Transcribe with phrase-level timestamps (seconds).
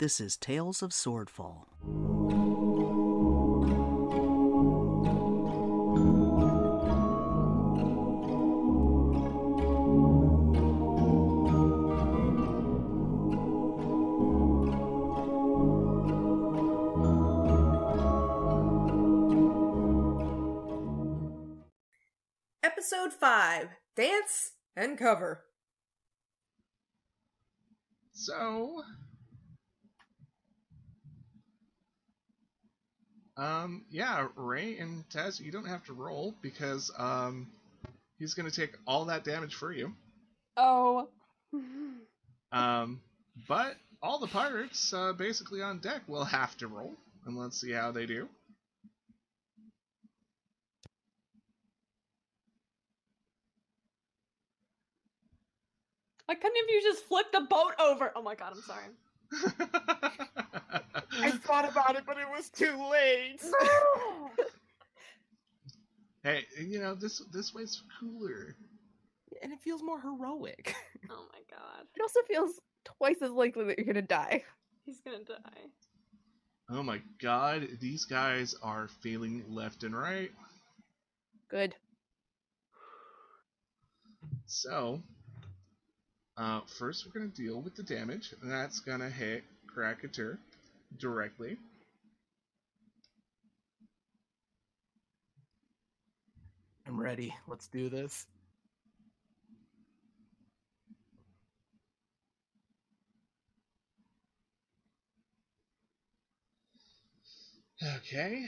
[0.00, 1.66] This is Tales of Swordfall.
[22.62, 25.44] Episode 5 Dance and Cover.
[28.12, 28.82] So,
[33.40, 37.48] um, yeah, Ray and Taz, you don't have to roll because um,
[38.18, 39.92] he's gonna take all that damage for you.
[40.56, 41.08] Oh.
[42.52, 43.00] Um,
[43.46, 47.70] but all the pirates, uh, basically on deck, will have to roll, and let's see
[47.70, 48.28] how they do.
[56.26, 58.12] Why couldn't have you just flipped the boat over?
[58.16, 58.86] Oh my god, I'm sorry.
[61.12, 63.40] I thought about it, but it was too late.
[66.22, 68.56] hey, you know this this way's cooler.
[69.42, 70.74] and it feels more heroic.
[71.10, 71.86] Oh my god.
[71.96, 74.44] It also feels twice as likely that you're gonna die.
[74.84, 75.70] He's gonna die.
[76.72, 80.30] Oh my god, these guys are failing left and right.
[81.48, 81.74] Good.
[84.46, 85.02] So,
[86.40, 89.44] uh, first we're going to deal with the damage, and that's going to hit
[89.76, 90.38] Krakatur
[90.98, 91.58] directly.
[96.86, 97.34] I'm ready.
[97.46, 98.26] Let's do this.
[107.98, 108.46] Okay.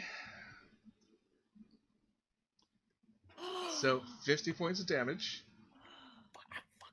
[3.81, 5.45] So, 50 points of damage.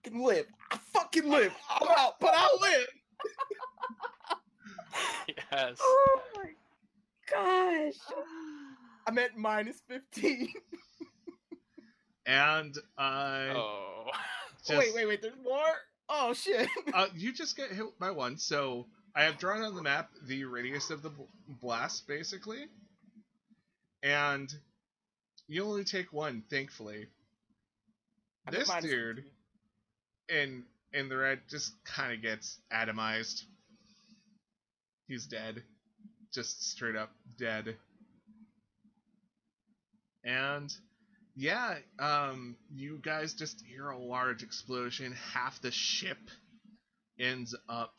[0.09, 0.45] I fucking live.
[0.71, 1.53] I fucking live.
[1.69, 2.87] I'm out, but I'll live.
[5.51, 5.77] Yes.
[5.81, 6.49] Oh my
[7.31, 7.93] gosh.
[9.07, 10.49] I'm at minus 15.
[12.25, 14.05] And, uh, Oh.
[14.65, 15.21] just, wait, wait, wait.
[15.21, 15.61] There's more?
[16.09, 16.67] Oh, shit.
[16.93, 20.43] Uh, you just get hit by one, so I have drawn on the map the
[20.45, 21.11] radius of the
[21.47, 22.65] blast, basically.
[24.03, 24.51] And
[25.47, 27.07] you only take one, thankfully.
[28.47, 29.23] I'm This dude 15.
[30.29, 30.63] In
[30.93, 33.43] in the red just kind of gets atomized.
[35.07, 35.63] He's dead,
[36.33, 37.75] just straight up dead.
[40.23, 40.71] And
[41.35, 45.15] yeah, um, you guys just hear a large explosion.
[45.33, 46.17] Half the ship
[47.19, 47.93] ends up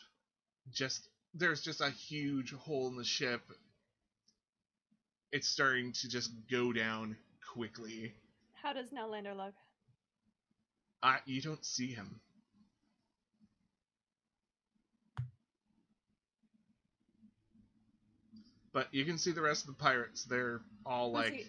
[0.72, 3.40] just there's just a huge hole in the ship.
[5.32, 7.16] It's starting to just go down
[7.54, 8.12] quickly.
[8.62, 9.54] How does Nolander look?
[11.02, 12.20] Uh, you don't see him.
[18.72, 20.24] But you can see the rest of the pirates.
[20.24, 21.46] They're all like, he-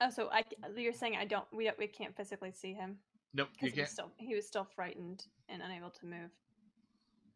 [0.00, 0.42] Oh, so I,
[0.76, 2.96] you're saying I don't we don't, we can't physically see him
[3.34, 3.88] nope, you he was can't.
[3.88, 6.30] still he was still frightened and unable to move.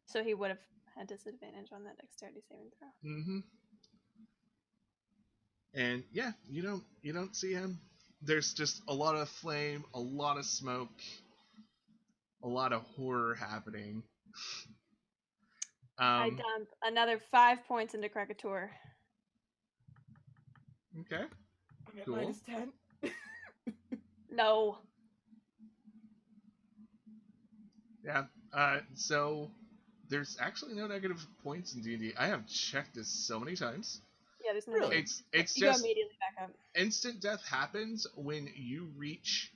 [0.06, 0.58] So he would have
[0.96, 2.88] had disadvantage on that dexterity saving throw.
[3.08, 3.38] Mm-hmm.
[5.74, 7.78] And yeah, you don't you don't see him.
[8.22, 10.88] There's just a lot of flame, a lot of smoke,
[12.42, 14.02] a lot of horror happening.
[15.98, 18.68] I Um, dump another five points into Krakatoa.
[21.00, 21.24] okay.
[21.88, 22.16] I'm Cool.
[22.16, 22.72] minus 10.
[24.30, 24.78] No.
[28.04, 28.24] Yeah.
[28.52, 29.50] Uh, so
[30.08, 32.14] there's actually no negative points in D&D.
[32.18, 34.00] I have checked this so many times.
[34.46, 34.74] Yeah, there's no.
[34.74, 34.98] Really?
[34.98, 36.50] It's it's you just go immediately back up.
[36.76, 39.52] instant death happens when you reach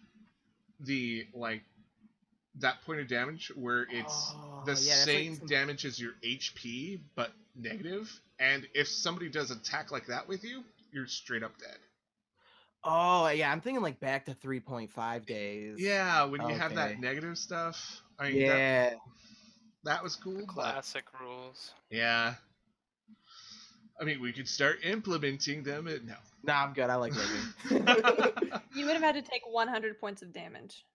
[0.81, 1.63] the like
[2.59, 6.01] that point of damage where it's Oh, the yeah, that's like same some- damage as
[6.01, 8.11] your HP but negative.
[8.41, 11.77] And if somebody does attack like that with you, you're straight up dead.
[12.83, 13.53] Oh, yeah.
[13.53, 15.77] I'm thinking like back to 3.5 days.
[15.79, 18.01] Yeah, when you have that negative stuff.
[18.19, 18.95] I mean, that, Yeah.
[19.85, 20.39] that was cool.
[20.47, 21.73] but- Classic rules.
[21.91, 22.35] Yeah.
[24.01, 25.87] I mean, we could start implementing them.
[25.87, 26.15] At, no.
[26.43, 26.89] Nah, I'm good.
[26.89, 27.87] I like living.
[28.75, 30.87] You would have had to take 100 points of damage.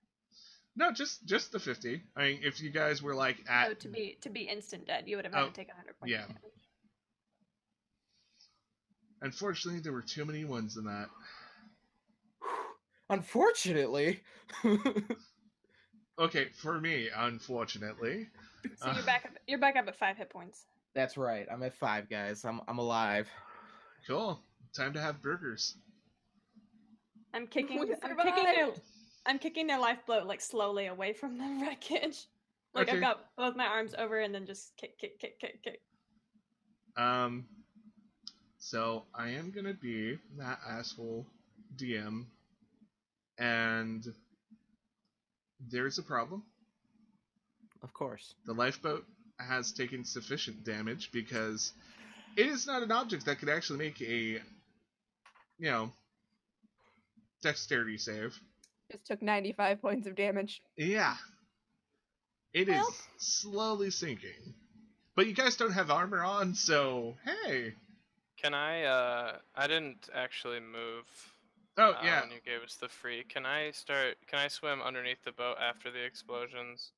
[0.78, 2.02] no, just just the fifty.
[2.16, 5.04] I mean, if you guys were like at Oh, to be to be instant dead,
[5.08, 6.24] you would have had Oh, to take 100 points yeah.
[6.24, 6.32] of.
[9.22, 11.10] Unfortunately, there were too many ones in that.
[13.10, 14.22] Unfortunately.
[16.18, 18.30] Okay, for me, unfortunately.
[18.78, 19.32] So you're back up.
[19.48, 20.64] You're back up at five hit points.
[20.96, 21.46] That's right.
[21.52, 22.46] I'm at five, guys.
[22.46, 23.28] I'm I'm alive.
[24.08, 24.40] Cool.
[24.76, 25.76] Time to have burgers.
[27.34, 27.80] I'm kicking.
[27.80, 28.70] We I'm kicking their.
[29.26, 32.28] I'm kicking their lifeboat like slowly away from the wreckage.
[32.74, 32.98] Like Okay.
[32.98, 35.82] I've got both my arms over and then just kick, kick, kick, kick, kick.
[36.98, 37.46] Um,
[38.58, 41.26] so I am gonna be that asshole
[41.76, 42.26] DM,
[43.38, 44.06] and
[45.70, 46.44] there's a problem.
[47.84, 48.36] Of course.
[48.46, 49.06] The lifeboat
[49.40, 51.74] has taken sufficient damage because
[52.38, 54.42] it is not an object that could actually make a,
[55.58, 55.92] you know,
[57.42, 58.40] dexterity save.
[58.92, 60.62] Just took 95 points of damage.
[60.78, 61.16] Yeah.
[62.54, 64.54] It is Well- slowly sinking.
[65.16, 67.74] But you guys don't have armor on, so hey.
[68.42, 68.84] Can I?
[68.84, 71.06] Uh, I didn't actually move.
[71.78, 72.22] Oh uh, yeah.
[72.22, 74.18] When you gave us the free, can I start?
[74.28, 76.92] Can I swim underneath the boat after the explosions,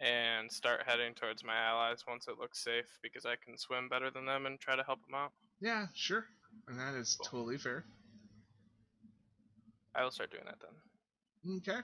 [0.00, 2.98] and start heading towards my allies once it looks safe?
[3.02, 5.32] Because I can swim better than them and try to help them out.
[5.60, 6.26] Yeah, sure.
[6.68, 7.84] And that is totally fair.
[9.94, 11.56] I will start doing that then.
[11.58, 11.80] Okay.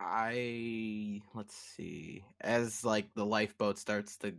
[0.00, 2.24] I let's see.
[2.40, 4.34] As like the lifeboat starts to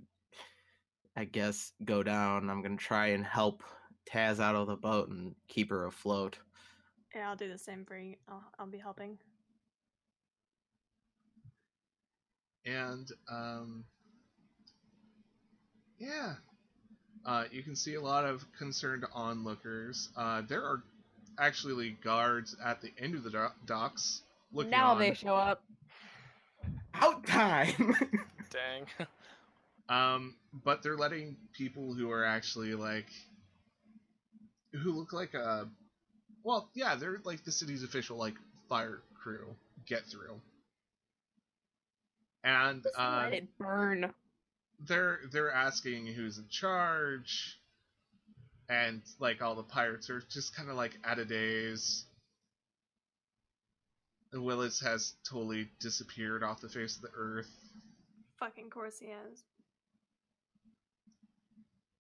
[1.16, 3.64] I guess go down, I'm gonna try and help
[4.12, 6.38] Taz out of the boat and keep her afloat.
[7.16, 8.16] Yeah, I'll do the same for you.
[8.28, 9.18] I'll, I'll be helping.
[12.66, 13.84] And um
[16.00, 16.36] yeah.
[17.26, 20.10] Uh, you can see a lot of concerned onlookers.
[20.16, 20.84] Uh, there are
[21.40, 24.22] actually guards at the end of the do- docks
[24.54, 25.00] looking now on.
[25.00, 25.64] they show up.
[26.94, 27.96] Out time.
[28.52, 29.08] Dang.
[29.90, 33.08] Um, but they're letting people who are actually like
[34.72, 35.68] who look like a
[36.44, 38.36] well, yeah, they're like the city's official like
[38.70, 39.56] fire crew
[39.88, 40.40] get through.
[42.46, 44.14] And Just uh, let it burn.
[44.88, 47.58] they're they're asking who's in charge
[48.70, 52.06] and like all the pirates are just kind of like at a daze.
[54.34, 57.50] And Willis has totally disappeared off the face of the earth.
[58.40, 59.44] Fucking course he has.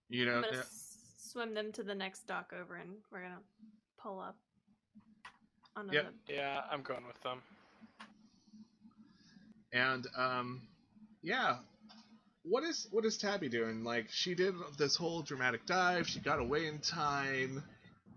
[0.09, 0.59] You know, I'm gonna yeah.
[0.59, 3.41] s- swim them to the next dock over, and we're gonna
[3.97, 4.35] pull up.
[5.75, 6.13] On Yep.
[6.27, 7.41] the Yeah, I'm going with them.
[9.75, 10.61] And um,
[11.21, 11.57] yeah,
[12.43, 13.83] what is what is Tabby doing?
[13.83, 16.07] Like she did this whole dramatic dive.
[16.07, 17.61] She got away in time.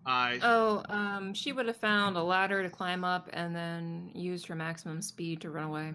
[0.07, 4.47] I Oh, um, she would have found a ladder to climb up and then used
[4.47, 5.95] her maximum speed to run away.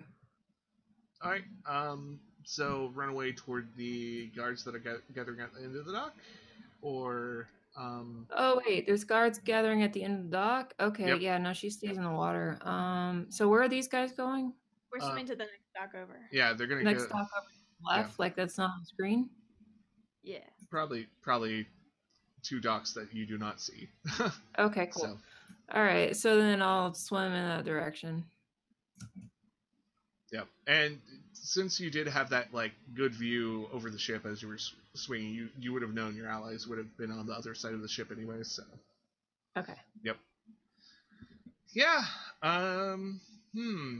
[1.23, 1.43] all right.
[1.65, 5.93] Um, so run away toward the guards that are gathering at the end of the
[5.93, 6.13] dock,
[6.81, 10.73] or um, Oh wait, there's guards gathering at the end of the dock.
[10.81, 11.21] Okay, Yep.
[11.21, 12.59] yeah, no, she stays in the water.
[12.63, 14.51] Um, so where are these guys going?
[14.93, 16.19] We're Uh, swimming to the next dock over.
[16.31, 19.29] yeah, they're gonna Next go dock over to the left, like that's not on screen.
[20.23, 20.39] Yeah.
[20.69, 21.67] probably probably
[22.43, 23.89] two docks that you do not see.
[24.59, 25.03] Okay, cool.
[25.03, 25.17] so
[25.73, 28.23] All right, so then I'll swim in that direction.
[30.31, 30.47] Yep.
[30.67, 30.99] And
[31.33, 34.57] since you did have that like good view over the ship as you were
[34.95, 37.73] swinging, you you would have known your allies would have been on the other side
[37.73, 38.43] of the ship anyway.
[38.43, 38.63] So
[39.57, 39.75] Okay.
[40.03, 40.17] Yep.
[41.73, 42.03] Yeah.
[42.41, 43.19] Um.
[43.53, 43.99] Hmm.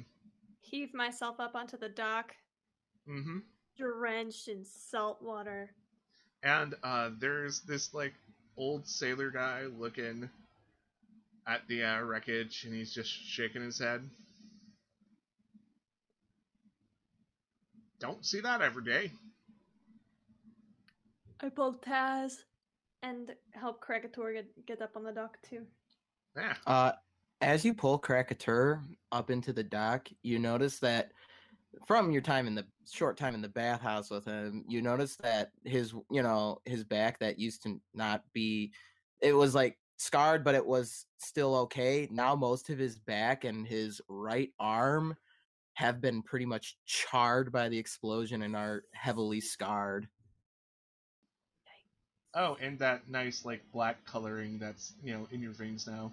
[0.73, 2.33] Heave myself up onto the dock,
[3.07, 3.39] Mm-hmm.
[3.77, 5.69] drenched in salt water.
[6.41, 8.15] And uh, there's this like
[8.57, 10.27] old sailor guy looking
[11.45, 14.01] at the uh, wreckage, and he's just shaking his head.
[17.99, 19.11] Don't see that every day.
[21.39, 22.37] I pulled Taz
[23.03, 25.67] and help Krakatur get, get up on the dock too.
[26.35, 26.55] Yeah.
[26.65, 26.93] Uh,
[27.43, 28.81] as you pull Krakatur
[29.11, 31.11] up into the dock, you notice that
[31.85, 35.51] from your time in the short time in the bathhouse with him, you notice that
[35.65, 38.71] his, you know, his back that used to not be,
[39.21, 42.07] it was like scarred, but it was still okay.
[42.11, 45.15] Now most of his back and his right arm
[45.73, 50.07] have been pretty much charred by the explosion and are heavily scarred.
[52.35, 56.11] Oh, and that nice like black coloring that's you know in your veins now.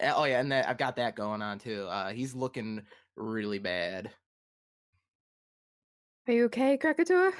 [0.00, 1.84] Uh, Oh yeah, and that, I've got that going on too.
[1.84, 2.82] Uh, he's looking
[3.16, 4.10] really bad.
[6.26, 7.32] Are you okay, Krakatoa?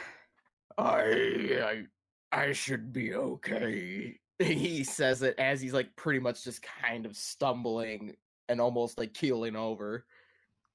[0.79, 1.85] I,
[2.33, 4.19] I I should be okay.
[4.41, 8.15] He says it as he's like pretty much just kind of stumbling
[8.49, 10.07] and almost like keeling over.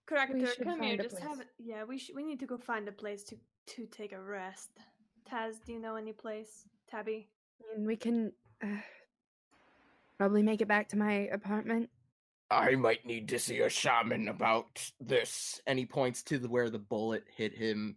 [0.05, 0.89] Krakatur, should come here.
[0.89, 1.47] find a Just have it.
[1.57, 2.13] Yeah, we should.
[2.13, 3.37] We need to go find a place to
[3.67, 4.69] to take a rest.
[5.31, 6.65] Taz, do you know any place?
[6.91, 7.29] Tabby.
[7.73, 8.67] And we can uh,
[10.17, 11.89] probably make it back to my apartment.
[12.51, 15.59] I might need to see a shaman about this.
[15.65, 17.95] And he points to the, where the bullet hit him.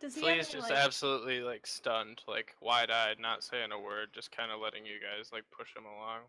[0.00, 4.08] Does he have Flea's just like, absolutely like stunned, like wide-eyed, not saying a word,
[4.12, 6.22] just kind of letting you guys like push him along.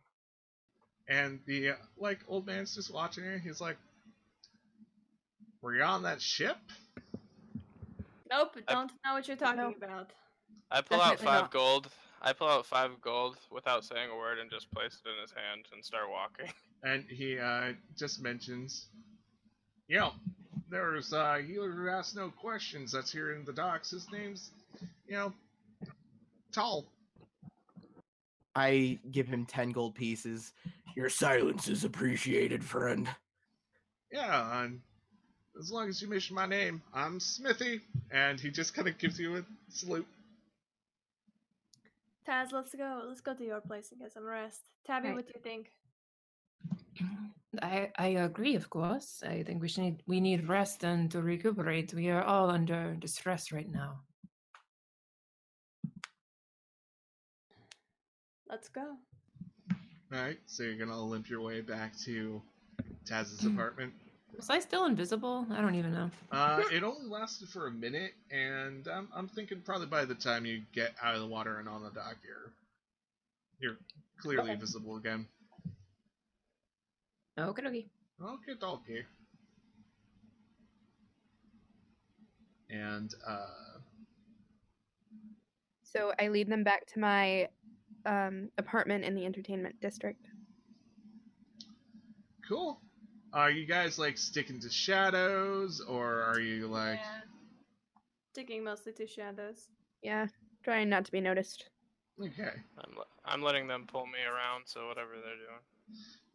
[1.07, 3.39] And the uh, like old man's just watching her.
[3.39, 3.77] He's like,
[5.62, 6.57] "Were you on that ship?"
[8.29, 9.73] Nope, don't know what you're talking No.
[9.75, 10.12] about.
[10.73, 11.51] I pull out five not.
[11.51, 11.89] gold.
[12.19, 15.31] I pull out five gold without saying a word and just place it in his
[15.31, 16.51] hand and start walking.
[16.83, 18.87] and he uh, just mentions,
[19.87, 20.13] you know,
[20.71, 23.91] there's a healer who asks no questions that's here in the docks.
[23.91, 24.49] His name's,
[25.07, 25.33] you know,
[26.51, 26.85] Tall.
[28.55, 30.53] I give him 10 gold pieces.
[30.95, 33.07] Your silence is appreciated, friend.
[34.11, 34.79] Yeah, and
[35.59, 37.81] as long as you mention my name, I'm Smithy.
[38.11, 40.07] And he just kind of gives you a salute.
[42.27, 43.03] Taz, let's go.
[43.07, 44.61] Let's go to your place and get some rest.
[44.85, 45.15] Tabby, Right.
[45.15, 45.71] what do you think?
[47.61, 49.21] I I agree, of course.
[49.23, 51.93] I think we should need, we need rest and to recuperate.
[51.93, 54.01] We are all under distress right now.
[58.49, 58.97] Let's go.
[60.13, 62.41] Alright, so you're gonna limp your way back to
[63.05, 63.93] Taz's apartment.
[64.37, 65.45] Was I still invisible?
[65.51, 66.11] I don't even know.
[66.31, 70.45] Uh, it only lasted for a minute, and I'm, I'm thinking probably by the time
[70.45, 72.51] you get out of the water and on the dock, you're
[73.59, 73.77] you're
[74.17, 74.59] clearly Okay.
[74.59, 75.27] visible again.
[77.37, 77.85] Okay, okay.
[78.21, 79.05] Okay, okay.
[82.69, 83.79] And uh,
[85.83, 87.49] So I lead them back to my
[88.05, 90.27] um, apartment in the entertainment district.
[92.47, 92.81] cool.
[93.33, 96.99] Are you guys like sticking to shadows, or are you like?
[96.99, 97.21] Yeah.
[98.33, 99.69] Sticking mostly to shadows.
[100.03, 100.27] Yeah,
[100.63, 101.65] trying not to be noticed.
[102.21, 102.51] Okay.
[102.77, 102.93] I'm
[103.25, 105.61] I'm letting them pull me around, so whatever they're doing.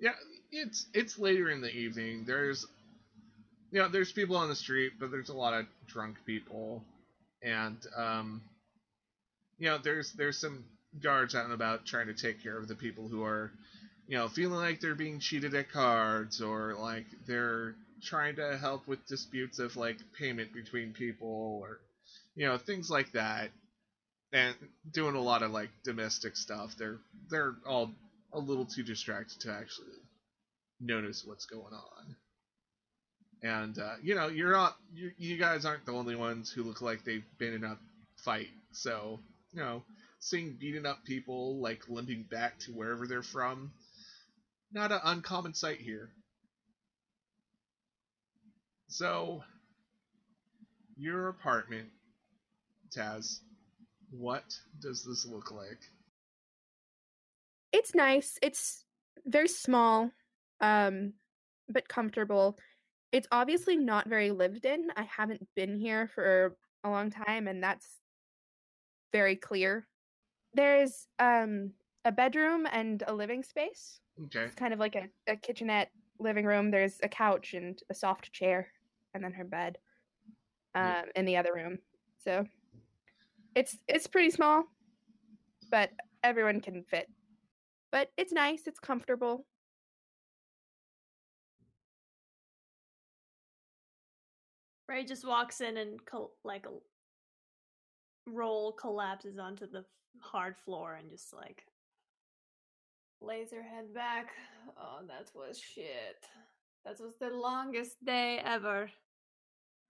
[0.00, 0.14] Yeah,
[0.50, 2.24] it's it's later in the evening.
[2.26, 2.66] There's
[3.70, 6.82] you know, there's people on the street, but there's a lot of drunk people.
[7.42, 8.42] And um
[9.58, 10.64] you know, there's there's some
[11.00, 13.52] guards out and about trying to take care of the people who are,
[14.08, 18.88] you know, feeling like they're being cheated at cards or like they're trying to help
[18.88, 21.78] with disputes of like payment between people or
[22.36, 23.50] you know, things like that.
[24.32, 24.54] And
[24.92, 26.74] doing a lot of like domestic stuff.
[26.78, 26.98] They're
[27.30, 27.90] they're all
[28.32, 29.96] a little too distracted to actually
[30.80, 32.16] notice what's going on.
[33.42, 36.82] And uh, you know, you're not you, you guys aren't the only ones who look
[36.82, 37.78] like they've been in a
[38.24, 38.48] fight.
[38.72, 39.20] So
[39.52, 39.82] you know,
[40.20, 43.72] seeing beaten up people like limping back to wherever they're from,
[44.72, 46.10] not an uncommon sight here.
[48.88, 49.42] So,
[50.96, 51.88] your apartment,
[52.96, 53.40] Taz.
[54.10, 54.44] What
[54.80, 55.80] does this look like?
[57.72, 58.38] It's nice.
[58.42, 58.84] It's
[59.26, 60.10] very small,
[60.60, 61.12] um,
[61.68, 62.58] but comfortable.
[63.12, 64.88] It's obviously not very lived in.
[64.96, 67.86] I haven't been here for a long time, and that's
[69.12, 69.86] very clear.
[70.54, 71.72] There's um
[72.04, 74.00] a bedroom and a living space.
[74.26, 74.40] Okay.
[74.40, 76.70] It's kind of like a, a kitchenette living room.
[76.70, 78.68] There's a couch and a soft chair,
[79.14, 79.78] and then her bed
[80.74, 81.02] um, Yeah.
[81.16, 81.78] in the other room.
[82.18, 82.44] So
[83.54, 84.64] it's it's pretty small,
[85.70, 85.90] but
[86.24, 87.08] everyone can fit.
[87.92, 88.66] But it's nice.
[88.66, 89.46] It's comfortable.
[94.88, 96.70] Ray just walks in and col- like a
[98.30, 99.84] roll collapses onto the
[100.20, 101.62] hard floor and just like
[103.20, 104.28] lays her head back.
[104.76, 106.26] Oh, that was shit.
[106.84, 108.90] That was the longest day ever.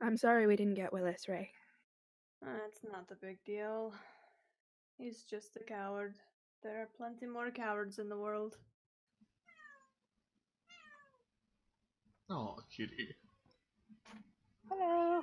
[0.00, 1.50] I'm sorry we didn't get Willis, Ray.
[2.42, 3.92] That's not a big deal.
[4.96, 6.14] He's just a coward.
[6.62, 8.56] There are plenty more cowards in the world.
[12.30, 13.14] Oh, cutie.
[14.68, 15.22] Hello.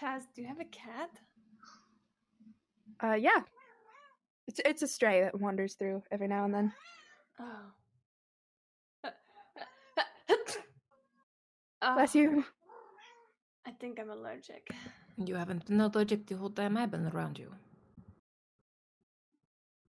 [0.00, 1.10] Taz, do you have a cat?
[3.02, 3.42] Uh, yeah.
[4.48, 6.72] It's it's a stray that wanders through every now and then.
[7.40, 7.72] Oh.
[11.94, 12.44] Bless Oh, you.
[13.66, 14.68] I think I'm allergic.
[15.18, 17.52] You haven't been allergic the whole time I've been around you.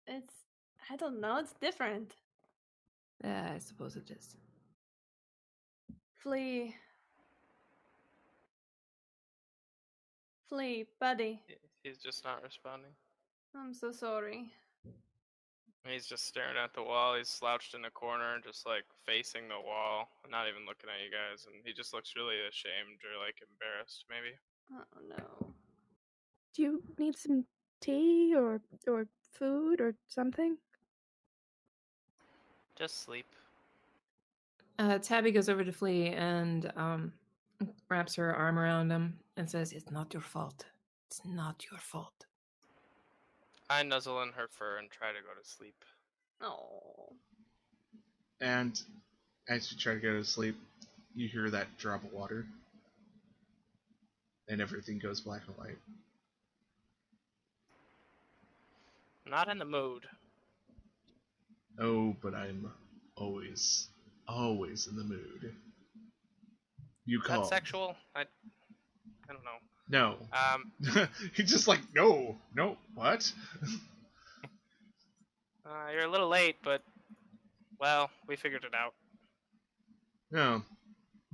[0.08, 0.34] It's
[0.90, 2.16] I don't know, it's different.
[3.24, 4.36] Yeah, I suppose it is.
[6.22, 6.76] Flea.
[10.50, 11.42] Flea, buddy.
[11.84, 12.92] He's just not responding.
[13.56, 14.52] I'm so sorry.
[15.86, 17.16] He's just staring at the wall.
[17.16, 21.12] He's slouched in a corner, just like facing the wall, not even looking at you
[21.12, 24.34] guys, and he just looks really ashamed or like embarrassed, maybe.
[24.72, 25.54] Oh no.
[26.56, 27.46] Do you need some
[27.82, 30.58] tea or or food or something?
[32.78, 33.28] Just sleep.
[34.80, 37.14] Uh, Tabby goes over to Flea and um,
[37.90, 40.66] wraps her arm around him and says, It's not your fault.
[41.08, 42.26] It's not your fault.
[43.70, 45.84] I nuzzle in her fur and try to go to sleep.
[46.42, 47.14] Oh.
[48.42, 48.80] And
[49.50, 50.56] as you try to go to sleep,
[51.16, 52.46] you hear that drop of water.
[54.50, 55.78] and everything goes black and white.
[59.26, 60.06] Not in the mood.
[61.80, 62.72] Oh, but I'm
[63.16, 63.88] always,
[64.28, 65.56] always in the mood.
[67.06, 67.42] You call.
[67.42, 67.96] that sexual?
[68.16, 69.58] I, I don't know.
[69.94, 70.18] No.
[70.34, 70.72] Um,
[71.36, 73.32] He's just like, no, no, what?
[75.68, 76.82] uh, you're a little late, but
[77.80, 78.96] well, we figured it out.
[80.32, 80.64] No.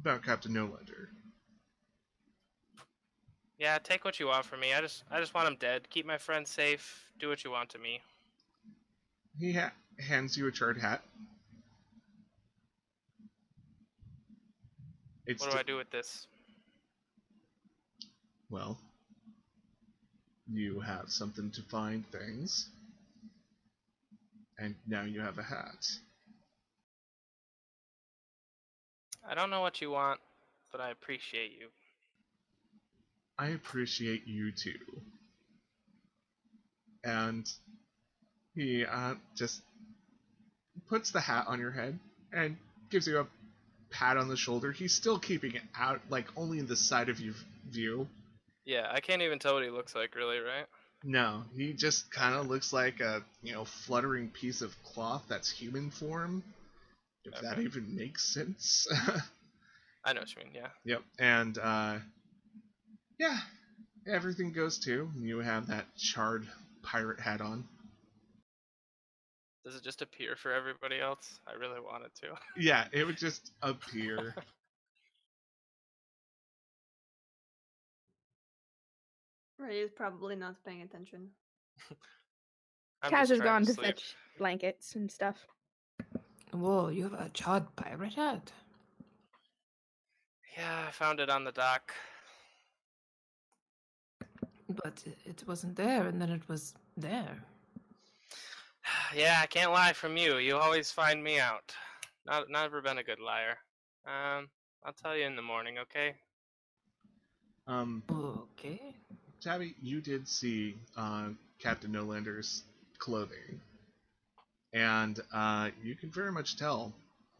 [0.01, 1.07] About Captain Nolander.
[3.57, 4.73] Yeah, take what you want from me.
[4.73, 5.89] I just, I just want him dead.
[5.89, 7.05] Keep my friends safe.
[7.17, 8.01] Do what you want to me.
[9.39, 9.71] He ha-
[10.05, 11.01] hands you a charred hat.
[15.25, 16.27] It's What do I do with this?
[18.49, 18.79] Well,
[20.51, 22.67] you have something to find things,
[24.57, 25.85] and now you have a hat.
[29.29, 30.19] I don't know what you want,
[30.71, 31.67] but I appreciate you.
[33.37, 34.79] I appreciate you too.
[37.03, 37.47] And
[38.55, 39.61] he uh, just
[40.89, 41.99] puts the hat on your head
[42.33, 42.57] and
[42.89, 43.27] gives you a
[43.91, 44.71] pat on the shoulder.
[44.71, 47.35] He's still keeping it out, like only in the side of your
[47.69, 48.07] view.
[48.65, 50.65] Yeah, I can't even tell what he looks like, really, right?
[51.03, 55.49] No, he just kind of looks like a you know fluttering piece of cloth that's
[55.49, 56.43] human form.
[57.25, 58.87] If that even makes sense.
[60.03, 60.53] I know what you mean.
[60.55, 60.67] Yeah.
[60.85, 61.99] Yep, and uh,
[63.17, 63.37] yeah,
[64.07, 65.09] everything goes too.
[65.17, 66.47] You have that charred
[66.81, 67.65] pirate hat on.
[69.65, 71.39] Does it just appear for everybody else?
[71.47, 72.35] I really want it to.
[72.57, 74.35] Yeah, it would just appear.
[79.59, 81.27] Ray is probably not paying attention.
[83.03, 83.87] I'm Kaz has gone to sleep.
[83.87, 85.45] fetch blankets and stuff.
[86.51, 88.51] Whoa, you have a charred pirate hat.
[90.57, 91.93] Yeah, I found it on the dock.
[94.83, 97.37] But it wasn't there, and then it was there.
[99.15, 100.37] yeah, I can't lie from you.
[100.37, 101.73] You always find me out.
[102.25, 103.57] Not never been a good liar.
[104.05, 104.49] Um,
[104.83, 106.15] I'll tell you in the morning, okay?
[107.67, 108.95] Um, Okay.
[109.41, 112.63] Tabby, you did see uh, Captain Nolander's
[112.97, 113.61] clothing,
[114.73, 116.93] and uh, you can very much tell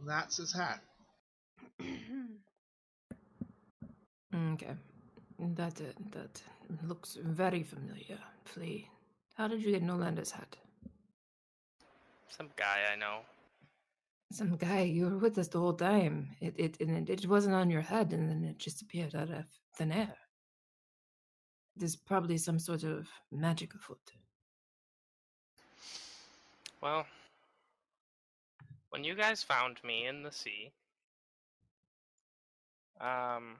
[0.05, 0.81] that's his hat.
[4.53, 4.75] Okay.
[5.39, 6.41] That uh, that
[6.87, 8.19] looks very familiar.
[8.45, 8.87] Flea.
[9.35, 10.55] How did you get Nolander's hat?
[12.29, 13.21] Some guy I know.
[14.31, 16.35] Some guy you were with us the whole time.
[16.41, 19.31] It it and it, it wasn't on your head, and then it just appeared out
[19.31, 20.15] of thin air.
[21.79, 24.11] There's probably some sort of magic afoot.
[26.81, 27.05] Well,
[28.89, 30.73] when you guys found me in the sea,
[32.99, 33.55] um,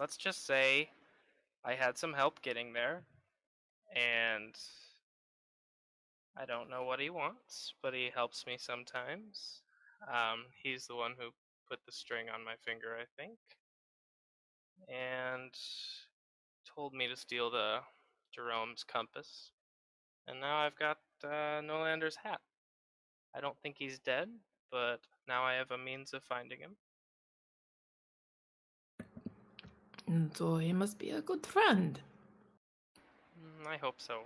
[0.00, 0.90] let's just say
[1.64, 3.04] I had some help getting there,
[3.94, 4.54] and
[6.36, 9.62] I don't know what he wants, but he helps me sometimes.
[10.08, 11.30] Um, he's the one who
[11.68, 13.38] put the string on my finger, I think,
[14.88, 15.54] and
[16.74, 17.78] told me to steal the
[18.34, 19.50] Jerome's compass.
[20.26, 22.40] And now I've got uh, Nolander's hat.
[23.34, 24.28] I don't think he's dead,
[24.70, 26.76] but now I have a means of finding him.
[30.06, 32.00] And so he must be a good friend.
[33.38, 34.24] Mm, I hope so.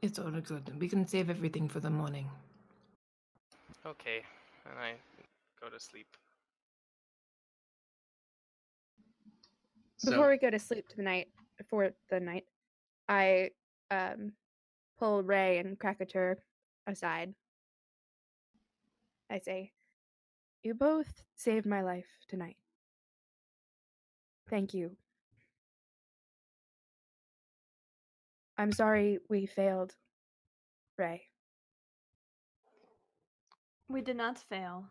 [0.00, 0.78] It's all good.
[0.78, 2.26] We can save everything for the morning.
[3.84, 4.22] Okay,
[4.68, 4.94] and I
[5.60, 6.06] go to sleep.
[9.98, 11.28] So, Before we go to sleep tonight,
[11.68, 12.44] for the night,
[13.08, 13.50] I
[13.90, 14.32] um
[14.98, 16.36] pull Ray and Krakatur
[16.86, 17.34] aside.
[19.28, 19.72] I say,
[20.62, 22.56] "You both saved my life tonight.
[24.48, 24.96] Thank you.
[28.56, 29.94] I'm sorry we failed,
[30.96, 31.28] Ray.
[33.88, 34.90] We did not fail.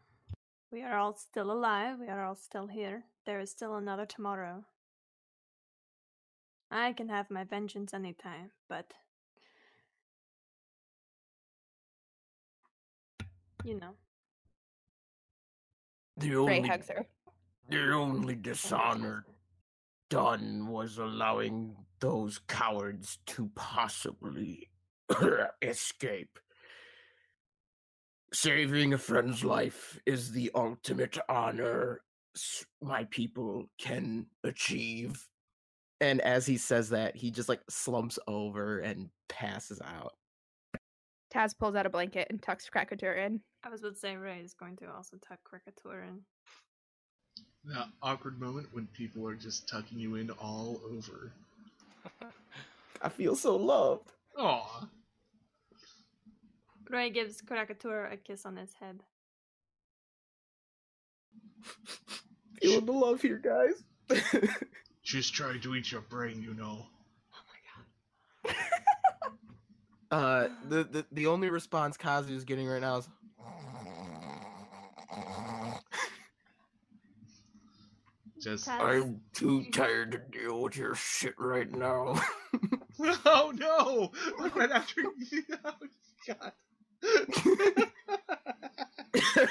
[0.71, 1.99] We are all still alive.
[1.99, 3.05] We are all still here.
[3.25, 4.65] There is still another tomorrow.
[6.69, 8.93] I can have my vengeance anytime, but.
[13.63, 13.95] You know.
[16.17, 17.05] The Ray only, hugs her.
[17.69, 19.25] the only dishonor
[20.09, 24.69] done was allowing those cowards to possibly
[25.61, 26.39] escape.
[28.33, 32.01] Saving a friend's life is the ultimate honor
[32.81, 35.27] my people can achieve.
[35.99, 40.13] And as he says that, he just like slumps over and passes out.
[41.33, 43.41] Taz pulls out a blanket and tucks Krakatur in.
[43.63, 46.21] I was about to say Ray is going to also tuck Krakatur in.
[47.65, 51.33] That awkward moment when people are just tucking you in all over.
[53.01, 54.13] I feel so loved.
[54.37, 54.87] Aw.
[56.89, 59.03] Ray gives Krakatur a kiss on his head.
[62.61, 63.83] Feeling the love here, guys.
[65.07, 66.85] She's trying to eat your brain, you know.
[67.33, 67.39] Oh
[68.43, 68.53] my
[70.11, 70.11] god.
[70.11, 73.07] uh, the, the the only response Kazu is getting right now is
[78.41, 82.21] Just I'm too tired to deal with your shit right now.
[83.25, 84.11] Oh no!
[84.55, 85.13] Right after you
[85.65, 85.73] oh,
[86.27, 86.51] God.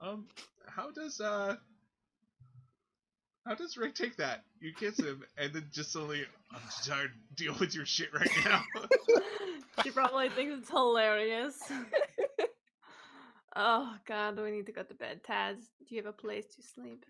[0.00, 0.26] um,
[0.66, 1.56] how does uh,
[3.46, 4.44] how does Rick take that?
[4.60, 7.10] You kiss him, and then just suddenly, I'm tired.
[7.36, 8.62] to Deal with your shit right now.
[9.82, 11.58] she probably thinks it's hilarious.
[13.56, 15.22] oh god, we need to go to bed.
[15.28, 15.56] Taz,
[15.88, 17.04] do you have a place to sleep?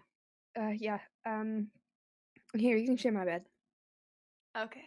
[0.58, 0.98] Uh, yeah.
[1.26, 1.68] Um,
[2.54, 3.44] here you can share my bed.
[4.56, 4.84] Okay.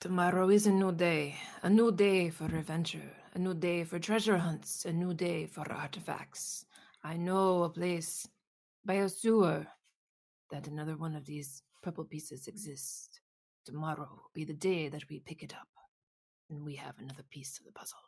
[0.00, 1.36] Tomorrow is a new day.
[1.62, 3.12] A new day for adventure.
[3.34, 4.84] A new day for treasure hunts.
[4.84, 6.66] A new day for artifacts.
[7.04, 8.26] I know a place
[8.84, 9.66] by a sewer
[10.50, 13.08] that another one of these purple pieces exists.
[13.64, 15.68] Tomorrow will be the day that we pick it up.
[16.50, 17.98] And we have another piece to the puzzle.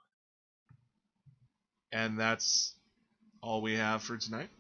[1.92, 2.74] and that's
[3.40, 4.50] all we have for tonight.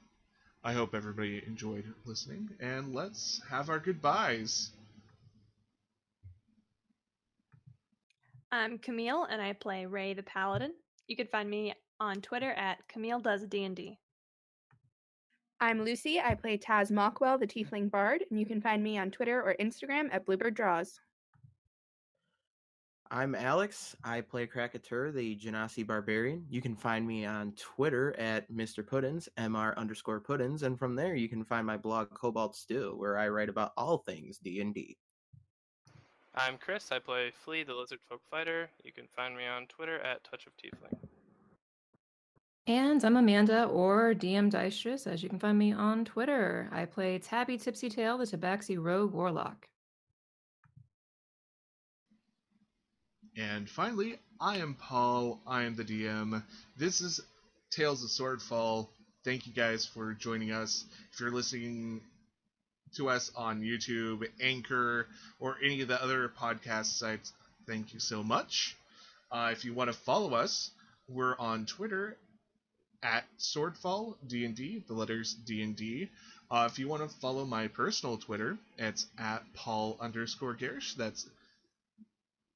[0.62, 4.70] I hope everybody enjoyed listening, and let's have our goodbyes.
[8.52, 10.72] I'm Camille, and I play Ray the Paladin.
[11.08, 13.98] You can find me on Twitter at Camille Does D&D.
[15.64, 16.20] I'm Lucy.
[16.20, 19.56] I play Taz Mockwell, the Tiefling Bard, and you can find me on Twitter or
[19.58, 21.00] Instagram at Bluebird Draws.
[23.10, 23.96] I'm Alex.
[24.04, 26.44] I play Krakatur, the Genasi Barbarian.
[26.50, 28.86] You can find me on Twitter at Mr.
[28.86, 33.16] Puddins, Mr underscore Puddins, and from there you can find my blog Cobalt Stew, where
[33.16, 34.98] I write about all things D and D.
[36.34, 36.92] I'm Chris.
[36.92, 38.68] I play Flea, the lizard folk fighter.
[38.84, 41.03] You can find me on Twitter at Touch of Tiefling.
[42.66, 46.70] And I'm Amanda or DM Deistress, as you can find me on Twitter.
[46.72, 49.68] I play Tabby Tipsy Tail, the Tabaxi Rogue Warlock.
[53.36, 55.42] And finally, I am Paul.
[55.46, 56.42] I am the DM.
[56.78, 57.20] This is
[57.70, 58.88] Tales of Swordfall.
[59.24, 60.86] Thank you guys for joining us.
[61.12, 62.00] If you're listening
[62.96, 65.06] to us on YouTube, Anchor,
[65.38, 67.30] or any of the other podcast sites,
[67.66, 68.74] thank you so much.
[69.30, 70.70] Uh, if you want to follow us,
[71.08, 72.16] we're on Twitter
[73.04, 76.08] at Swordfall D&D, the letters D&D.
[76.50, 80.96] Uh, if you want to follow my personal Twitter, it's at Paul underscore Gerrish.
[80.96, 81.28] That's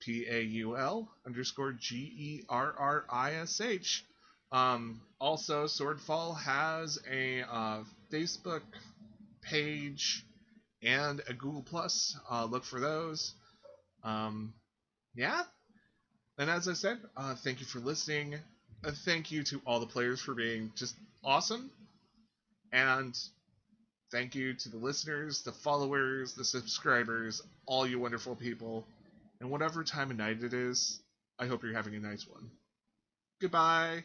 [0.00, 4.04] P A U L underscore G E R R I S H.
[4.50, 8.62] Um, also, Swordfall has a uh, Facebook
[9.42, 10.24] page
[10.82, 12.16] and a Google Plus.
[12.30, 13.34] Uh, look for those.
[14.04, 14.54] Um,
[15.14, 15.42] yeah.
[16.38, 18.36] And as I said, uh, thank you for listening.
[18.84, 21.70] Uh, thank you to all the players for being just awesome.
[22.72, 23.18] And
[24.10, 28.86] thank you to the listeners, the followers, the subscribers, all you wonderful people.
[29.40, 31.00] And whatever time of night it is,
[31.38, 32.50] I hope you're having a nice one.
[33.40, 34.04] Goodbye.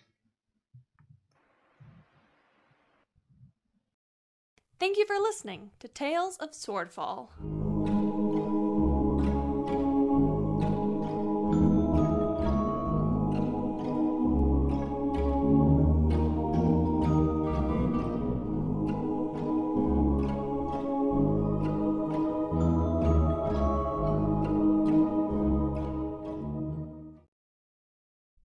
[4.79, 7.29] Thank you for listening to Tales of Swordfall.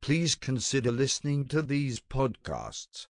[0.08, 3.08] Please consider listening to these podcasts.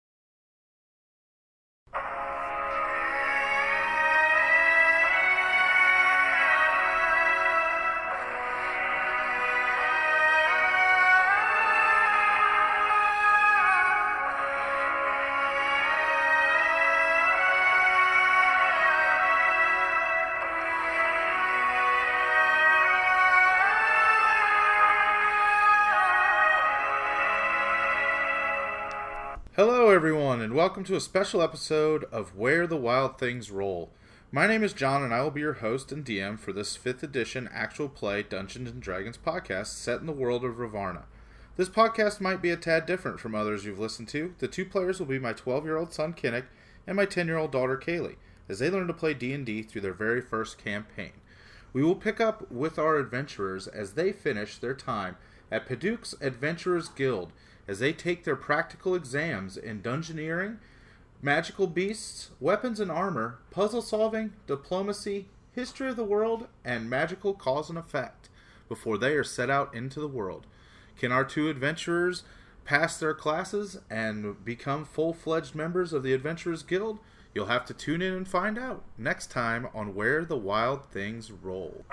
[30.61, 33.89] Welcome to a special episode of Where the Wild Things Roll.
[34.31, 37.01] My name is John, and I will be your host and DM for this 5th
[37.01, 41.05] edition actual play Dungeons and Dragons podcast set in the world of Ravarna.
[41.57, 44.35] This podcast might be a tad different from others you've listened to.
[44.37, 46.45] The two players will be my 12 year old son, Kinnick,
[46.85, 49.93] and my 10 year old daughter, Kaylee, as they learn to play D&D through their
[49.93, 51.13] very first campaign.
[51.73, 55.17] We will pick up with our adventurers as they finish their time
[55.51, 57.33] at Paduke's Adventurers Guild
[57.71, 60.57] as they take their practical exams in dungeoneering,
[61.21, 67.69] magical beasts, weapons and armor, puzzle solving, diplomacy, history of the world, and magical cause
[67.69, 68.27] and effect
[68.67, 70.45] before they are set out into the world.
[70.97, 72.23] Can our two adventurers
[72.65, 76.99] pass their classes and become full fledged members of the Adventurers Guild?
[77.33, 81.31] You'll have to tune in and find out next time on Where the Wild Things
[81.31, 81.85] Roll.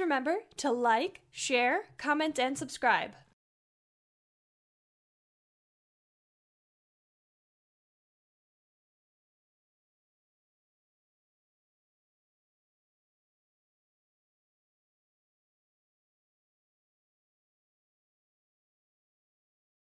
[0.00, 3.12] Remember to like, share, comment, and subscribe.